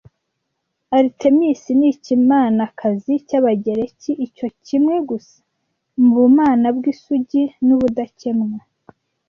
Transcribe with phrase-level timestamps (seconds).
[0.97, 5.37] Artemisi ni Ikimanakazi cy'Abagereki icyo- kimwe gusa
[6.01, 8.59] mu Bumana Bwisugi n'Ubudakemwa